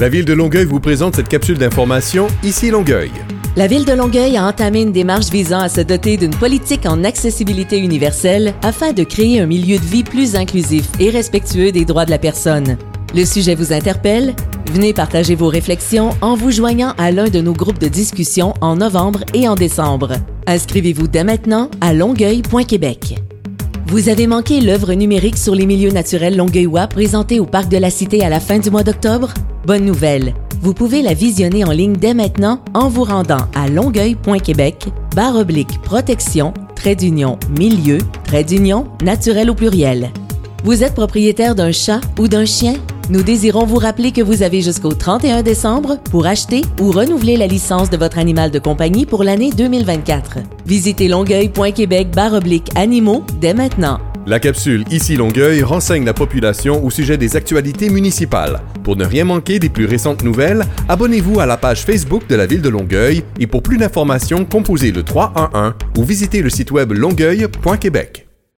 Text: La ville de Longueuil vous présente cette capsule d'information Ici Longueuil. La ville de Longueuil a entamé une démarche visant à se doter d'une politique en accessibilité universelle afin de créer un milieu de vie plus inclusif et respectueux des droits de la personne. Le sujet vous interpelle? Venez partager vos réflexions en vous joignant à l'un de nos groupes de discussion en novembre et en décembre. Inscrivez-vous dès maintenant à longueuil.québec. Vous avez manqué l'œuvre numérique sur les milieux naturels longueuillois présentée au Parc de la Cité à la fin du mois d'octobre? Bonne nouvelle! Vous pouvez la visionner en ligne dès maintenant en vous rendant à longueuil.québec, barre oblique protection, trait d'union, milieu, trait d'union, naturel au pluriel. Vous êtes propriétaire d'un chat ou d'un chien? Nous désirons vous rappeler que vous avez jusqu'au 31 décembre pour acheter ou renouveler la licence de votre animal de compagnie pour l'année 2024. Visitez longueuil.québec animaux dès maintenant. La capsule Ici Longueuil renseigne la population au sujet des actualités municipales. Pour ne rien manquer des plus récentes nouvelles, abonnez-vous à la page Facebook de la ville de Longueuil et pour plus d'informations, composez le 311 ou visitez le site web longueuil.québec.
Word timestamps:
La 0.00 0.08
ville 0.08 0.24
de 0.24 0.32
Longueuil 0.32 0.64
vous 0.64 0.80
présente 0.80 1.16
cette 1.16 1.28
capsule 1.28 1.58
d'information 1.58 2.28
Ici 2.42 2.70
Longueuil. 2.70 3.10
La 3.54 3.66
ville 3.66 3.84
de 3.84 3.92
Longueuil 3.92 4.38
a 4.38 4.46
entamé 4.46 4.80
une 4.80 4.92
démarche 4.92 5.28
visant 5.28 5.60
à 5.60 5.68
se 5.68 5.82
doter 5.82 6.16
d'une 6.16 6.34
politique 6.34 6.86
en 6.86 7.04
accessibilité 7.04 7.76
universelle 7.76 8.54
afin 8.62 8.94
de 8.94 9.04
créer 9.04 9.40
un 9.40 9.46
milieu 9.46 9.76
de 9.76 9.84
vie 9.84 10.02
plus 10.02 10.36
inclusif 10.36 10.88
et 11.00 11.10
respectueux 11.10 11.70
des 11.70 11.84
droits 11.84 12.06
de 12.06 12.10
la 12.10 12.18
personne. 12.18 12.78
Le 13.14 13.26
sujet 13.26 13.54
vous 13.54 13.74
interpelle? 13.74 14.34
Venez 14.72 14.94
partager 14.94 15.34
vos 15.34 15.48
réflexions 15.48 16.16
en 16.22 16.34
vous 16.34 16.50
joignant 16.50 16.94
à 16.96 17.10
l'un 17.10 17.28
de 17.28 17.42
nos 17.42 17.52
groupes 17.52 17.78
de 17.78 17.88
discussion 17.88 18.54
en 18.62 18.76
novembre 18.76 19.24
et 19.34 19.48
en 19.48 19.54
décembre. 19.54 20.14
Inscrivez-vous 20.46 21.08
dès 21.08 21.24
maintenant 21.24 21.70
à 21.82 21.92
longueuil.québec. 21.92 23.16
Vous 23.90 24.08
avez 24.08 24.28
manqué 24.28 24.60
l'œuvre 24.60 24.94
numérique 24.94 25.36
sur 25.36 25.52
les 25.52 25.66
milieux 25.66 25.90
naturels 25.90 26.36
longueuillois 26.36 26.86
présentée 26.86 27.40
au 27.40 27.44
Parc 27.44 27.68
de 27.68 27.76
la 27.76 27.90
Cité 27.90 28.24
à 28.24 28.28
la 28.28 28.38
fin 28.38 28.60
du 28.60 28.70
mois 28.70 28.84
d'octobre? 28.84 29.34
Bonne 29.66 29.84
nouvelle! 29.84 30.32
Vous 30.62 30.74
pouvez 30.74 31.02
la 31.02 31.12
visionner 31.12 31.64
en 31.64 31.72
ligne 31.72 31.94
dès 31.94 32.14
maintenant 32.14 32.62
en 32.72 32.88
vous 32.88 33.02
rendant 33.02 33.48
à 33.52 33.66
longueuil.québec, 33.66 34.86
barre 35.16 35.34
oblique 35.34 35.82
protection, 35.82 36.54
trait 36.76 36.94
d'union, 36.94 37.36
milieu, 37.58 37.98
trait 38.22 38.44
d'union, 38.44 38.86
naturel 39.02 39.50
au 39.50 39.56
pluriel. 39.56 40.10
Vous 40.62 40.84
êtes 40.84 40.94
propriétaire 40.94 41.56
d'un 41.56 41.72
chat 41.72 42.00
ou 42.16 42.28
d'un 42.28 42.44
chien? 42.44 42.74
Nous 43.10 43.24
désirons 43.24 43.66
vous 43.66 43.78
rappeler 43.78 44.12
que 44.12 44.20
vous 44.20 44.44
avez 44.44 44.60
jusqu'au 44.60 44.92
31 44.92 45.42
décembre 45.42 45.98
pour 46.12 46.26
acheter 46.26 46.62
ou 46.80 46.92
renouveler 46.92 47.36
la 47.36 47.48
licence 47.48 47.90
de 47.90 47.96
votre 47.96 48.18
animal 48.18 48.52
de 48.52 48.60
compagnie 48.60 49.04
pour 49.04 49.24
l'année 49.24 49.50
2024. 49.50 50.38
Visitez 50.64 51.08
longueuil.québec 51.08 52.06
animaux 52.76 53.24
dès 53.40 53.52
maintenant. 53.52 53.98
La 54.26 54.38
capsule 54.38 54.84
Ici 54.92 55.16
Longueuil 55.16 55.64
renseigne 55.64 56.04
la 56.04 56.14
population 56.14 56.84
au 56.84 56.90
sujet 56.90 57.16
des 57.16 57.34
actualités 57.34 57.90
municipales. 57.90 58.60
Pour 58.84 58.94
ne 58.94 59.04
rien 59.04 59.24
manquer 59.24 59.58
des 59.58 59.70
plus 59.70 59.86
récentes 59.86 60.22
nouvelles, 60.22 60.64
abonnez-vous 60.88 61.40
à 61.40 61.46
la 61.46 61.56
page 61.56 61.82
Facebook 61.82 62.28
de 62.28 62.36
la 62.36 62.46
ville 62.46 62.62
de 62.62 62.68
Longueuil 62.68 63.24
et 63.40 63.48
pour 63.48 63.64
plus 63.64 63.78
d'informations, 63.78 64.44
composez 64.44 64.92
le 64.92 65.02
311 65.02 65.72
ou 65.98 66.04
visitez 66.04 66.42
le 66.42 66.50
site 66.50 66.70
web 66.70 66.92
longueuil.québec. 66.92 68.29